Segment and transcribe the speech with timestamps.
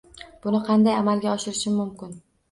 [0.45, 2.17] Buni qanday amalga oshirishim mumkin?